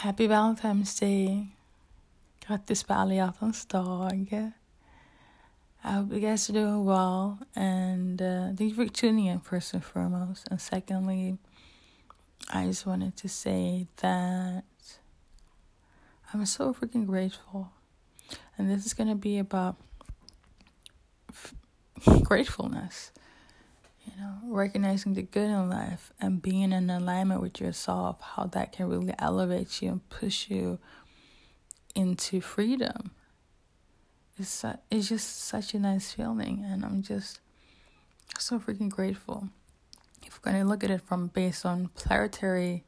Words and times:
Happy 0.00 0.26
Valentine's 0.26 0.98
Day. 0.98 1.46
Grattis 2.46 2.84
på 2.84 2.94
alla 2.94 3.14
hjärtans 3.14 3.66
dag. 3.66 4.52
I 5.84 5.88
hope 5.92 6.14
you 6.14 6.20
guys 6.20 6.50
are 6.50 6.54
doing 6.54 6.84
well. 6.84 7.38
And 7.54 8.22
uh, 8.22 8.56
thank 8.56 8.60
you 8.60 8.74
for 8.74 8.88
tuning 8.88 9.26
in, 9.26 9.40
first 9.40 9.74
and 9.74 9.84
foremost. 9.84 10.48
And 10.50 10.60
secondly, 10.60 11.36
I 12.48 12.66
just 12.66 12.86
wanted 12.86 13.14
to 13.16 13.28
say 13.28 13.86
that 14.00 14.64
I'm 16.32 16.46
so 16.46 16.72
freaking 16.72 17.06
grateful. 17.06 17.68
And 18.56 18.70
this 18.70 18.86
is 18.86 18.94
going 18.94 19.10
to 19.10 19.20
be 19.20 19.38
about 19.38 19.76
f- 21.28 21.54
gratefulness. 22.22 23.12
You 24.06 24.12
know, 24.18 24.34
recognizing 24.44 25.14
the 25.14 25.22
good 25.22 25.50
in 25.50 25.68
life 25.68 26.12
and 26.20 26.40
being 26.40 26.72
in 26.72 26.88
alignment 26.88 27.42
with 27.42 27.60
yourself, 27.60 28.20
how 28.20 28.46
that 28.46 28.72
can 28.72 28.88
really 28.88 29.14
elevate 29.18 29.82
you 29.82 29.90
and 29.90 30.08
push 30.08 30.48
you 30.48 30.78
into 31.94 32.40
freedom. 32.40 33.12
It's, 34.38 34.64
it's 34.90 35.08
just 35.08 35.44
such 35.44 35.74
a 35.74 35.78
nice 35.78 36.12
feeling, 36.12 36.64
and 36.66 36.84
I'm 36.84 37.02
just 37.02 37.40
so 38.38 38.58
freaking 38.58 38.88
grateful. 38.88 39.50
If 40.24 40.38
we're 40.38 40.52
going 40.52 40.62
to 40.62 40.68
look 40.68 40.82
at 40.82 40.90
it 40.90 41.02
from 41.02 41.28
based 41.28 41.66
on 41.66 41.88
planetary 41.88 42.84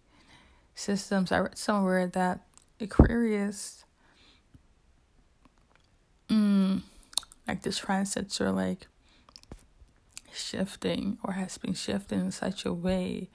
systems, 0.75 1.31
I 1.31 1.41
read 1.41 1.59
somewhere 1.59 2.07
that 2.07 2.41
Aquarius, 2.81 3.85
mm, 6.29 6.83
like 7.47 7.63
this 7.63 7.79
transits 7.79 8.41
are 8.41 8.51
like 8.51 8.87
shifting 10.35 11.19
or 11.23 11.35
has 11.35 11.59
been 11.59 11.75
shifting 11.75 12.21
in 12.21 12.33
such 12.33 12.65
a 12.65 12.73
way 12.73 13.29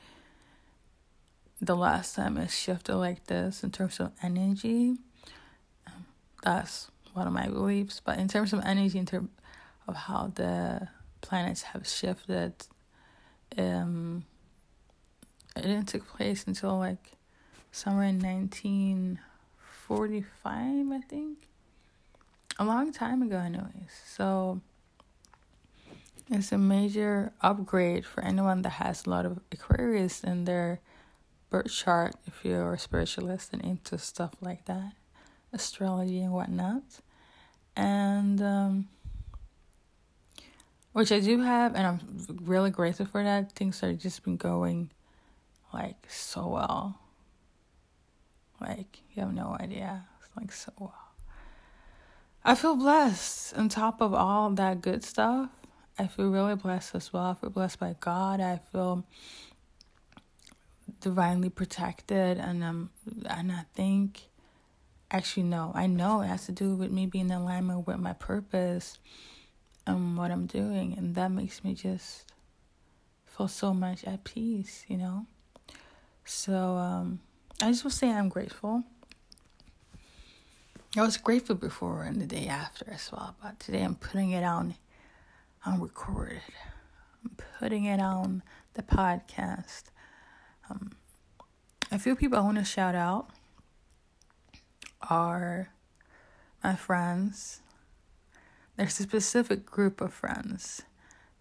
the 1.59 1.75
last 1.75 2.15
time 2.15 2.37
it 2.37 2.51
shifted 2.51 2.95
like 2.95 3.25
this 3.25 3.63
in 3.63 3.71
terms 3.71 3.99
of 3.99 4.11
energy 4.21 4.95
um, 5.87 6.05
that's 6.43 6.91
one 7.17 7.27
of 7.27 7.33
my 7.33 7.47
beliefs. 7.47 7.99
But 7.99 8.19
in 8.19 8.27
terms 8.27 8.53
of 8.53 8.63
energy 8.63 8.99
in 8.99 9.07
terms 9.07 9.29
of 9.87 9.95
how 9.95 10.31
the 10.35 10.89
planets 11.21 11.63
have 11.63 11.87
shifted 11.87 12.53
um 13.57 14.23
it 15.55 15.63
didn't 15.63 15.87
take 15.87 16.05
place 16.05 16.43
until 16.45 16.77
like 16.77 17.13
somewhere 17.71 18.05
in 18.05 18.19
1945 18.19 20.91
i 20.91 20.99
think. 21.09 21.39
A 22.59 22.65
long 22.65 22.91
time 22.91 23.21
ago 23.21 23.37
anyways. 23.37 23.91
So 24.05 24.61
it's 26.29 26.51
a 26.51 26.57
major 26.57 27.31
upgrade 27.41 28.05
for 28.05 28.23
anyone 28.23 28.61
that 28.63 28.71
has 28.71 29.05
a 29.05 29.09
lot 29.09 29.25
of 29.25 29.39
Aquarius 29.51 30.23
in 30.23 30.45
their 30.45 30.81
birth 31.49 31.71
chart 31.71 32.15
if 32.25 32.43
you're 32.43 32.73
a 32.73 32.79
spiritualist 32.79 33.53
and 33.53 33.63
into 33.63 33.97
stuff 33.97 34.33
like 34.41 34.65
that, 34.65 34.93
astrology 35.53 36.21
and 36.21 36.33
whatnot. 36.33 36.83
And 37.75 38.41
um, 38.41 38.87
which 40.93 41.11
I 41.11 41.19
do 41.19 41.41
have, 41.41 41.75
and 41.75 41.85
I'm 41.85 42.37
really 42.43 42.71
grateful 42.71 43.05
for 43.05 43.23
that. 43.23 43.51
Things 43.53 43.83
are 43.83 43.93
just 43.93 44.23
been 44.23 44.35
going 44.35 44.91
like 45.73 46.07
so 46.09 46.47
well. 46.47 46.99
Like, 48.59 48.97
you 49.13 49.21
have 49.21 49.33
no 49.33 49.55
idea. 49.59 50.05
It's 50.19 50.29
like 50.35 50.51
so 50.51 50.73
well. 50.79 51.13
I 52.43 52.55
feel 52.55 52.75
blessed 52.75 53.55
on 53.55 53.69
top 53.69 54.01
of 54.01 54.13
all 54.13 54.49
that 54.51 54.81
good 54.81 55.03
stuff. 55.03 55.49
I 55.99 56.07
feel 56.07 56.29
really 56.29 56.55
blessed 56.55 56.95
as 56.95 57.11
well. 57.11 57.25
I 57.25 57.33
feel 57.33 57.49
blessed 57.49 57.79
by 57.79 57.95
God. 57.99 58.39
I 58.39 58.59
feel 58.71 59.03
divinely 61.01 61.49
protected, 61.49 62.37
and 62.37 62.63
um, 62.63 62.91
and 63.29 63.51
I 63.51 63.65
think, 63.73 64.27
actually, 65.09 65.43
no, 65.43 65.71
I 65.73 65.87
know 65.87 66.21
it 66.21 66.27
has 66.27 66.45
to 66.45 66.51
do 66.51 66.75
with 66.75 66.91
me 66.91 67.07
being 67.07 67.25
in 67.25 67.31
alignment 67.31 67.87
with 67.87 67.97
my 67.97 68.13
purpose 68.13 68.99
and 69.85 70.17
what 70.17 70.31
I'm 70.31 70.45
doing, 70.45 70.93
and 70.97 71.15
that 71.15 71.31
makes 71.31 71.63
me 71.63 71.73
just 71.73 72.31
feel 73.25 73.47
so 73.47 73.73
much 73.73 74.03
at 74.03 74.23
peace, 74.23 74.85
you 74.87 74.97
know. 74.97 75.25
So 76.25 76.53
um, 76.53 77.21
I 77.61 77.71
just 77.71 77.83
will 77.83 77.91
say 77.91 78.11
I'm 78.11 78.29
grateful. 78.29 78.83
I 80.95 81.01
was 81.01 81.17
grateful 81.17 81.55
before 81.55 82.03
and 82.03 82.19
the 82.21 82.25
day 82.25 82.47
after 82.47 82.85
as 82.91 83.11
well, 83.11 83.35
but 83.41 83.59
today 83.59 83.83
I'm 83.83 83.95
putting 83.95 84.31
it 84.31 84.43
on 84.43 84.75
I'm 85.67 85.81
recorded. 85.81 86.39
I'm 87.25 87.35
putting 87.59 87.83
it 87.83 87.99
on 87.99 88.41
the 88.75 88.83
podcast. 88.83 89.83
Um, 90.69 90.93
a 91.91 91.99
few 91.99 92.15
people 92.15 92.37
I 92.37 92.41
want 92.41 92.57
to 92.57 92.63
shout 92.63 92.95
out 92.95 93.27
are 95.09 95.67
my 96.63 96.75
friends. 96.75 97.59
There's 98.77 98.97
a 99.01 99.03
specific 99.03 99.65
group 99.65 99.99
of 99.99 100.13
friends, 100.13 100.83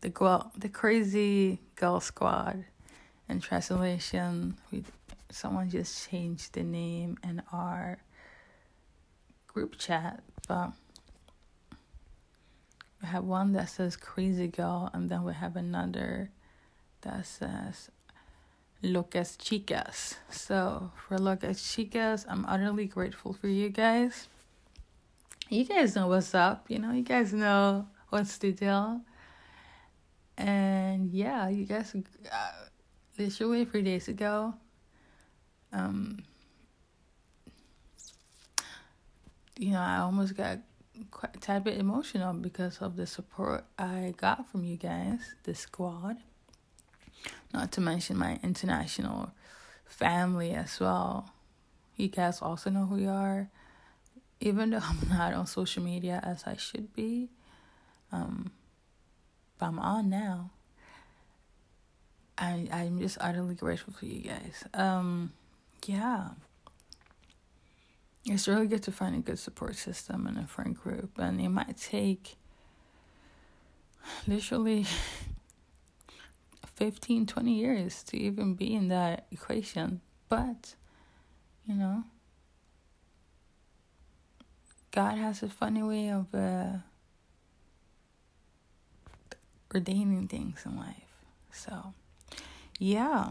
the 0.00 0.08
girl, 0.08 0.50
the 0.58 0.70
crazy 0.70 1.60
girl 1.76 2.00
squad. 2.00 2.64
In 3.28 3.40
translation, 3.40 4.56
we 4.72 4.82
someone 5.30 5.70
just 5.70 6.10
changed 6.10 6.54
the 6.54 6.64
name 6.64 7.16
in 7.22 7.42
our 7.52 7.98
group 9.46 9.78
chat, 9.78 10.24
but 10.48 10.72
have 13.16 13.24
one 13.24 13.52
that 13.52 13.70
says 13.70 13.96
crazy 13.96 14.46
girl 14.46 14.90
and 14.92 15.08
then 15.08 15.24
we 15.24 15.32
have 15.32 15.56
another 15.56 16.30
that 17.00 17.24
says 17.24 17.90
locas 18.84 19.38
chicas. 19.38 20.16
So 20.30 20.92
for 21.08 21.16
locas 21.16 21.58
chicas 21.64 22.26
i'm 22.28 22.44
utterly 22.44 22.84
grateful 22.84 23.32
for 23.32 23.48
you 23.48 23.70
guys. 23.70 24.28
You 25.48 25.64
guys 25.64 25.96
know 25.96 26.08
what's 26.08 26.34
up 26.34 26.66
you 26.68 26.78
know 26.78 26.92
you 26.92 27.02
guys 27.02 27.32
know 27.32 27.88
what's 28.10 28.36
the 28.36 28.52
deal. 28.52 29.00
And 30.36 31.10
yeah 31.10 31.48
you 31.48 31.64
guys 31.64 31.96
uh, 31.96 32.66
literally 33.18 33.64
three 33.64 33.80
days 33.80 34.08
ago 34.08 34.52
um 35.72 36.22
you 39.58 39.70
know 39.70 39.80
i 39.80 39.96
almost 39.96 40.36
got 40.36 40.58
quite 41.10 41.36
a 41.36 41.38
tad 41.38 41.64
bit 41.64 41.78
emotional 41.78 42.32
because 42.32 42.78
of 42.78 42.96
the 42.96 43.06
support 43.06 43.64
I 43.78 44.14
got 44.16 44.50
from 44.50 44.64
you 44.64 44.76
guys, 44.76 45.34
the 45.44 45.54
squad. 45.54 46.16
Not 47.52 47.72
to 47.72 47.80
mention 47.80 48.16
my 48.16 48.38
international 48.42 49.32
family 49.86 50.52
as 50.52 50.78
well. 50.80 51.30
You 51.96 52.08
guys 52.08 52.42
also 52.42 52.70
know 52.70 52.86
who 52.86 52.98
you 52.98 53.08
are. 53.08 53.48
Even 54.40 54.70
though 54.70 54.80
I'm 54.82 55.08
not 55.08 55.34
on 55.34 55.46
social 55.46 55.82
media 55.82 56.20
as 56.22 56.44
I 56.46 56.56
should 56.56 56.94
be, 56.94 57.30
um, 58.12 58.50
but 59.58 59.66
I'm 59.66 59.78
on 59.78 60.10
now. 60.10 60.50
I 62.38 62.68
I'm 62.70 62.98
just 62.98 63.16
utterly 63.20 63.54
grateful 63.54 63.94
for 63.94 64.04
you 64.04 64.20
guys. 64.20 64.64
Um, 64.74 65.32
yeah 65.86 66.30
it's 68.26 68.48
really 68.48 68.66
good 68.66 68.82
to 68.82 68.92
find 68.92 69.14
a 69.14 69.20
good 69.20 69.38
support 69.38 69.76
system 69.76 70.26
and 70.26 70.38
a 70.38 70.46
friend 70.46 70.76
group 70.76 71.18
and 71.18 71.40
it 71.40 71.48
might 71.48 71.76
take 71.76 72.36
literally 74.26 74.86
15 76.66 77.26
20 77.26 77.52
years 77.52 78.02
to 78.02 78.16
even 78.16 78.54
be 78.54 78.74
in 78.74 78.88
that 78.88 79.26
equation 79.30 80.00
but 80.28 80.74
you 81.64 81.74
know 81.74 82.04
god 84.90 85.16
has 85.18 85.42
a 85.42 85.48
funny 85.48 85.82
way 85.82 86.10
of 86.10 86.26
uh, 86.34 86.78
ordaining 89.74 90.26
things 90.28 90.62
in 90.64 90.76
life 90.76 91.02
so 91.52 91.92
yeah. 92.78 93.30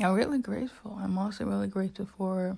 I'm 0.00 0.14
really 0.14 0.38
grateful. 0.38 0.98
I'm 1.00 1.18
also 1.18 1.44
really 1.44 1.66
grateful 1.68 2.06
for 2.16 2.56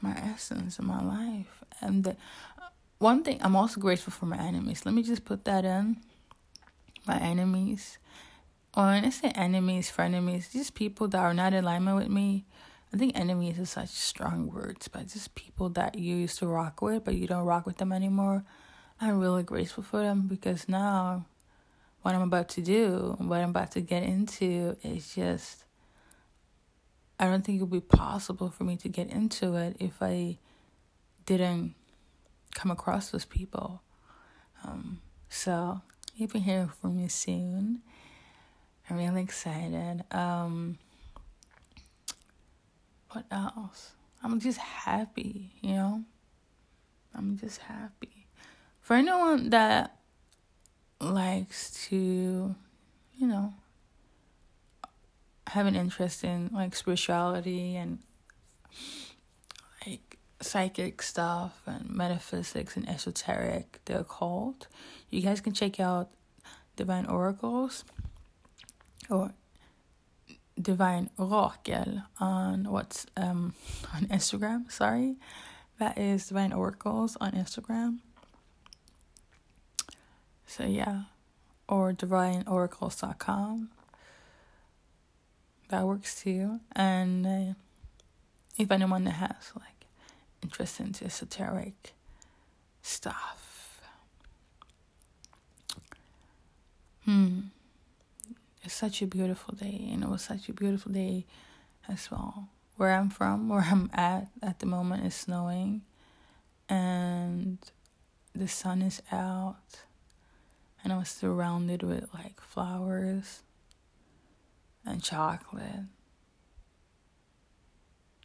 my 0.00 0.16
essence 0.16 0.78
in 0.78 0.86
my 0.86 1.02
life. 1.02 1.64
And 1.80 2.04
the, 2.04 2.16
one 2.98 3.22
thing, 3.22 3.38
I'm 3.40 3.56
also 3.56 3.80
grateful 3.80 4.12
for 4.12 4.26
my 4.26 4.38
enemies. 4.38 4.84
Let 4.84 4.94
me 4.94 5.02
just 5.02 5.24
put 5.24 5.44
that 5.44 5.64
in. 5.64 5.96
My 7.06 7.18
enemies. 7.18 7.98
Or 8.76 8.84
when 8.84 9.04
I 9.04 9.10
say 9.10 9.30
enemies, 9.30 9.90
frenemies, 9.90 10.52
just 10.52 10.74
people 10.74 11.08
that 11.08 11.18
are 11.18 11.34
not 11.34 11.52
in 11.52 11.64
alignment 11.64 11.96
with 11.96 12.08
me. 12.08 12.44
I 12.92 12.96
think 12.96 13.16
enemies 13.16 13.58
is 13.58 13.70
such 13.70 13.88
strong 13.88 14.50
words, 14.50 14.88
but 14.88 15.08
just 15.08 15.34
people 15.34 15.68
that 15.70 15.96
you 15.96 16.16
used 16.16 16.38
to 16.40 16.46
rock 16.46 16.82
with, 16.82 17.04
but 17.04 17.14
you 17.14 17.26
don't 17.26 17.46
rock 17.46 17.66
with 17.66 17.78
them 17.78 17.92
anymore. 17.92 18.44
I'm 19.00 19.18
really 19.18 19.44
grateful 19.44 19.82
for 19.82 20.00
them 20.00 20.26
because 20.26 20.68
now 20.68 21.24
what 22.02 22.14
I'm 22.14 22.22
about 22.22 22.48
to 22.50 22.62
do, 22.62 23.16
what 23.18 23.40
I'm 23.40 23.50
about 23.50 23.70
to 23.72 23.80
get 23.80 24.02
into 24.02 24.76
is 24.82 25.14
just 25.14 25.64
I 27.20 27.26
don't 27.26 27.44
think 27.44 27.60
it 27.60 27.64
would 27.64 27.70
be 27.70 27.96
possible 27.96 28.48
for 28.48 28.64
me 28.64 28.76
to 28.78 28.88
get 28.88 29.10
into 29.10 29.54
it 29.54 29.76
if 29.78 30.00
I 30.00 30.38
didn't 31.26 31.74
come 32.54 32.70
across 32.70 33.10
those 33.10 33.26
people. 33.26 33.82
Um, 34.64 35.02
so 35.28 35.82
you'll 36.16 36.30
be 36.30 36.38
hearing 36.38 36.72
from 36.80 36.96
me 36.96 37.08
soon. 37.08 37.82
I'm 38.88 38.96
really 38.96 39.20
excited. 39.20 40.02
Um, 40.10 40.78
what 43.10 43.26
else? 43.30 43.92
I'm 44.22 44.40
just 44.40 44.58
happy, 44.58 45.50
you 45.60 45.74
know? 45.74 46.04
I'm 47.14 47.36
just 47.36 47.58
happy. 47.58 48.28
For 48.80 48.94
anyone 48.94 49.50
that 49.50 49.94
likes 51.00 51.86
to, 51.88 52.54
you 53.18 53.26
know, 53.26 53.52
have 55.50 55.66
an 55.66 55.74
interest 55.74 56.22
in 56.22 56.48
like 56.52 56.76
spirituality 56.76 57.76
and 57.76 57.98
like 59.84 60.18
psychic 60.40 61.02
stuff 61.02 61.60
and 61.66 61.90
metaphysics 61.90 62.76
and 62.76 62.88
esoteric, 62.88 63.80
the 63.86 64.00
occult, 64.00 64.68
you 65.10 65.20
guys 65.20 65.40
can 65.40 65.52
check 65.52 65.80
out 65.80 66.10
Divine 66.76 67.06
Oracles 67.06 67.84
or 69.10 69.32
Divine 70.60 71.10
Oracle 71.18 72.02
on 72.20 72.64
what's 72.70 73.06
um 73.16 73.54
on 73.94 74.06
Instagram. 74.06 74.70
Sorry, 74.70 75.16
that 75.78 75.98
is 75.98 76.28
Divine 76.28 76.52
Oracles 76.52 77.16
on 77.20 77.32
Instagram. 77.32 77.98
So 80.46 80.64
yeah, 80.64 81.02
or 81.68 81.92
divineoracles.com. 81.92 83.70
That 85.70 85.86
works 85.86 86.20
too. 86.20 86.58
And 86.74 87.26
uh, 87.26 87.54
if 88.58 88.70
anyone 88.70 89.04
that 89.04 89.12
has 89.12 89.52
like 89.56 89.86
interest 90.42 90.80
into 90.80 91.04
esoteric 91.04 91.94
stuff, 92.82 93.80
hmm. 97.04 97.40
It's 98.62 98.74
such 98.74 99.00
a 99.00 99.06
beautiful 99.06 99.54
day, 99.54 99.88
and 99.90 100.02
it 100.02 100.08
was 100.10 100.20
such 100.22 100.50
a 100.50 100.52
beautiful 100.52 100.92
day 100.92 101.24
as 101.88 102.10
well. 102.10 102.48
Where 102.76 102.92
I'm 102.92 103.08
from, 103.08 103.48
where 103.48 103.62
I'm 103.62 103.90
at 103.94 104.28
at 104.42 104.58
the 104.58 104.66
moment, 104.66 105.06
is 105.06 105.14
snowing, 105.14 105.82
and 106.68 107.58
the 108.34 108.48
sun 108.48 108.82
is 108.82 109.00
out, 109.10 109.84
and 110.82 110.92
I 110.92 110.98
was 110.98 111.08
surrounded 111.08 111.82
with 111.82 112.12
like 112.12 112.40
flowers 112.40 113.42
and 114.84 115.02
chocolate. 115.02 115.86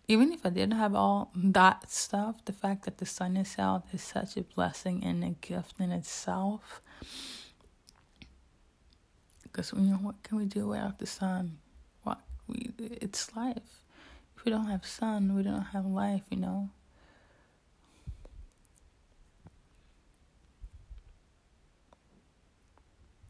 Even 0.08 0.32
if 0.32 0.46
I 0.46 0.50
didn't 0.50 0.78
have 0.78 0.94
all 0.94 1.32
that 1.36 1.92
stuff, 1.92 2.46
the 2.46 2.54
fact 2.54 2.86
that 2.86 3.00
the 3.00 3.06
sun 3.06 3.36
is 3.38 3.56
out 3.58 3.86
is 3.92 4.04
such 4.04 4.38
a 4.38 4.44
blessing 4.44 5.04
and 5.04 5.24
a 5.24 5.32
gift 5.32 5.80
in 5.80 5.92
itself. 5.92 6.82
Because 9.42 9.74
you 9.74 9.80
know 9.80 9.96
what 9.96 10.22
can 10.22 10.38
we 10.38 10.46
do 10.46 10.68
without 10.68 11.00
the 11.00 11.08
sun? 11.08 11.58
What 12.04 12.20
we 12.48 12.72
it's 12.80 13.36
life. 13.36 13.82
If 14.38 14.46
we 14.46 14.52
don't 14.52 14.68
have 14.68 14.86
sun, 14.86 15.34
we 15.36 15.42
don't 15.42 15.62
have 15.74 15.86
life. 15.86 16.24
You 16.30 16.38
know. 16.38 16.70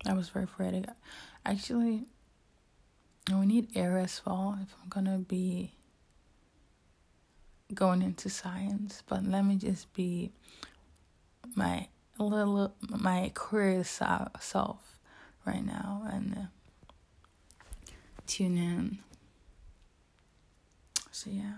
I 0.06 0.14
was 0.14 0.30
very 0.30 0.44
afraid. 0.44 0.86
Actually, 1.46 2.06
we 3.32 3.46
need 3.46 3.76
air 3.76 3.98
as 3.98 4.22
well 4.26 4.58
if 4.62 4.76
I'm 4.82 4.90
gonna 4.90 5.18
be 5.18 5.74
going 7.74 8.02
into 8.02 8.30
science. 8.30 9.04
But 9.08 9.26
let 9.26 9.44
me 9.44 9.56
just 9.56 9.92
be 9.94 10.32
my 11.56 11.88
little 12.18 12.74
my 12.88 13.32
career 13.34 13.84
self 13.84 15.00
right 15.46 15.66
now 15.66 16.08
and 16.12 16.38
uh, 16.38 17.94
tune 18.28 18.58
in. 18.58 19.00
So, 21.12 21.30
yeah. 21.30 21.54